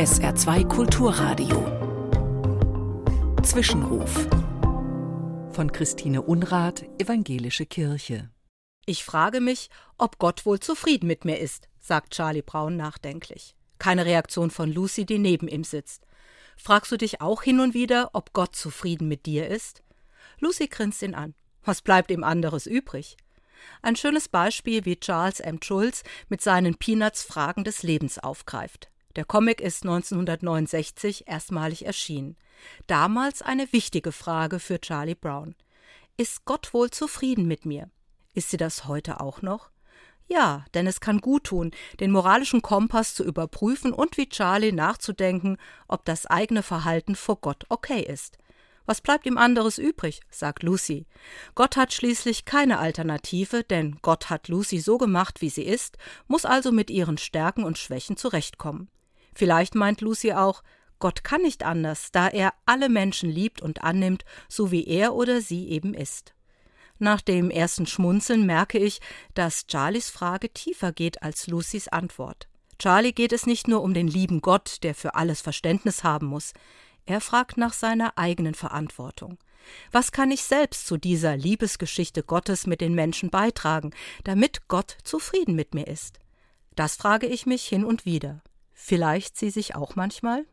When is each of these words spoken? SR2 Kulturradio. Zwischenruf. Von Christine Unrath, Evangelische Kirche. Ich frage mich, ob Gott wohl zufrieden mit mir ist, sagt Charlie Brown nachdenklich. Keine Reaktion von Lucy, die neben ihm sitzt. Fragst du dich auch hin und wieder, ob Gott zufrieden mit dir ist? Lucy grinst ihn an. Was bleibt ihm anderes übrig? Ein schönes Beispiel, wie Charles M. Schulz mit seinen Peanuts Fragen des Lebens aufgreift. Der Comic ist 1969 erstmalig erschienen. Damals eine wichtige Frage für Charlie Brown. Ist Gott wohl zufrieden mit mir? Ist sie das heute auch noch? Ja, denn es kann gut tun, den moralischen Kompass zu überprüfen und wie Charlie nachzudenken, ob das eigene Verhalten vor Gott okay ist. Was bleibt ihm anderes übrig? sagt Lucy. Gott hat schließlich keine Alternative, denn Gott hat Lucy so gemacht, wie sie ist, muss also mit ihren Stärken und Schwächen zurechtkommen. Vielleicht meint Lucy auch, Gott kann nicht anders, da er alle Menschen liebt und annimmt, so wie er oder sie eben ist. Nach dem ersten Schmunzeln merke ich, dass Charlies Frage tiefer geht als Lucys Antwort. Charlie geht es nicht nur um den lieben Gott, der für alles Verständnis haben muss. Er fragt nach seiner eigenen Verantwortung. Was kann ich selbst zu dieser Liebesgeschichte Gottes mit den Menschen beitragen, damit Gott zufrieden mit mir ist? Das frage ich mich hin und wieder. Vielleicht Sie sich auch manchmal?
SR2 0.00 0.66
Kulturradio. 0.66 1.60
Zwischenruf. 3.42 4.26
Von 5.52 5.70
Christine 5.72 6.22
Unrath, 6.22 6.86
Evangelische 6.98 7.66
Kirche. 7.66 8.30
Ich 8.86 9.04
frage 9.04 9.42
mich, 9.42 9.68
ob 9.98 10.18
Gott 10.18 10.46
wohl 10.46 10.58
zufrieden 10.58 11.06
mit 11.06 11.26
mir 11.26 11.38
ist, 11.38 11.68
sagt 11.78 12.14
Charlie 12.14 12.40
Brown 12.40 12.78
nachdenklich. 12.78 13.54
Keine 13.78 14.06
Reaktion 14.06 14.50
von 14.50 14.72
Lucy, 14.72 15.04
die 15.04 15.18
neben 15.18 15.48
ihm 15.48 15.64
sitzt. 15.64 16.06
Fragst 16.56 16.90
du 16.90 16.96
dich 16.96 17.20
auch 17.20 17.42
hin 17.42 17.60
und 17.60 17.74
wieder, 17.74 18.08
ob 18.14 18.32
Gott 18.32 18.56
zufrieden 18.56 19.06
mit 19.06 19.26
dir 19.26 19.48
ist? 19.48 19.82
Lucy 20.38 20.68
grinst 20.68 21.02
ihn 21.02 21.14
an. 21.14 21.34
Was 21.62 21.82
bleibt 21.82 22.10
ihm 22.10 22.24
anderes 22.24 22.64
übrig? 22.64 23.18
Ein 23.82 23.96
schönes 23.96 24.30
Beispiel, 24.30 24.86
wie 24.86 24.98
Charles 24.98 25.40
M. 25.40 25.60
Schulz 25.62 26.04
mit 26.30 26.40
seinen 26.40 26.76
Peanuts 26.76 27.22
Fragen 27.22 27.64
des 27.64 27.82
Lebens 27.82 28.18
aufgreift. 28.18 28.90
Der 29.16 29.24
Comic 29.24 29.60
ist 29.60 29.82
1969 29.82 31.26
erstmalig 31.26 31.84
erschienen. 31.84 32.36
Damals 32.86 33.42
eine 33.42 33.72
wichtige 33.72 34.12
Frage 34.12 34.60
für 34.60 34.80
Charlie 34.80 35.16
Brown. 35.16 35.56
Ist 36.16 36.44
Gott 36.44 36.72
wohl 36.72 36.90
zufrieden 36.90 37.46
mit 37.46 37.66
mir? 37.66 37.90
Ist 38.34 38.50
sie 38.50 38.56
das 38.56 38.86
heute 38.86 39.20
auch 39.20 39.42
noch? 39.42 39.70
Ja, 40.28 40.64
denn 40.74 40.86
es 40.86 41.00
kann 41.00 41.20
gut 41.20 41.44
tun, 41.44 41.72
den 41.98 42.12
moralischen 42.12 42.62
Kompass 42.62 43.14
zu 43.14 43.24
überprüfen 43.24 43.92
und 43.92 44.16
wie 44.16 44.28
Charlie 44.28 44.70
nachzudenken, 44.70 45.56
ob 45.88 46.04
das 46.04 46.26
eigene 46.26 46.62
Verhalten 46.62 47.16
vor 47.16 47.40
Gott 47.40 47.64
okay 47.68 48.00
ist. 48.02 48.38
Was 48.86 49.00
bleibt 49.00 49.26
ihm 49.26 49.38
anderes 49.38 49.78
übrig? 49.78 50.20
sagt 50.30 50.62
Lucy. 50.62 51.06
Gott 51.56 51.76
hat 51.76 51.92
schließlich 51.92 52.44
keine 52.44 52.78
Alternative, 52.78 53.64
denn 53.64 53.98
Gott 54.02 54.30
hat 54.30 54.46
Lucy 54.46 54.78
so 54.78 54.98
gemacht, 54.98 55.40
wie 55.40 55.50
sie 55.50 55.64
ist, 55.64 55.98
muss 56.28 56.44
also 56.44 56.70
mit 56.70 56.90
ihren 56.90 57.18
Stärken 57.18 57.64
und 57.64 57.78
Schwächen 57.78 58.16
zurechtkommen. 58.16 58.88
Vielleicht 59.34 59.74
meint 59.74 60.00
Lucy 60.00 60.32
auch, 60.32 60.62
Gott 60.98 61.24
kann 61.24 61.42
nicht 61.42 61.64
anders, 61.64 62.12
da 62.12 62.28
er 62.28 62.52
alle 62.66 62.88
Menschen 62.88 63.30
liebt 63.30 63.62
und 63.62 63.82
annimmt, 63.82 64.24
so 64.48 64.70
wie 64.70 64.86
er 64.86 65.14
oder 65.14 65.40
sie 65.40 65.68
eben 65.68 65.94
ist. 65.94 66.34
Nach 66.98 67.22
dem 67.22 67.50
ersten 67.50 67.86
Schmunzeln 67.86 68.44
merke 68.44 68.78
ich, 68.78 69.00
dass 69.32 69.64
Charlies 69.66 70.10
Frage 70.10 70.50
tiefer 70.50 70.92
geht 70.92 71.22
als 71.22 71.46
Lucys 71.46 71.88
Antwort. 71.88 72.46
Charlie 72.78 73.12
geht 73.12 73.32
es 73.32 73.46
nicht 73.46 73.68
nur 73.68 73.82
um 73.82 73.94
den 73.94 74.06
lieben 74.06 74.42
Gott, 74.42 74.82
der 74.82 74.94
für 74.94 75.14
alles 75.14 75.40
Verständnis 75.40 76.04
haben 76.04 76.26
muss. 76.26 76.52
Er 77.06 77.22
fragt 77.22 77.56
nach 77.56 77.72
seiner 77.72 78.18
eigenen 78.18 78.54
Verantwortung. 78.54 79.38
Was 79.90 80.12
kann 80.12 80.30
ich 80.30 80.44
selbst 80.44 80.86
zu 80.86 80.98
dieser 80.98 81.36
Liebesgeschichte 81.36 82.22
Gottes 82.22 82.66
mit 82.66 82.82
den 82.82 82.94
Menschen 82.94 83.30
beitragen, 83.30 83.92
damit 84.24 84.68
Gott 84.68 84.98
zufrieden 85.02 85.54
mit 85.54 85.74
mir 85.74 85.86
ist? 85.86 86.18
Das 86.76 86.96
frage 86.96 87.26
ich 87.26 87.46
mich 87.46 87.66
hin 87.66 87.84
und 87.84 88.04
wieder. 88.04 88.42
Vielleicht 88.82 89.36
Sie 89.36 89.50
sich 89.50 89.74
auch 89.74 89.94
manchmal? 89.94 90.46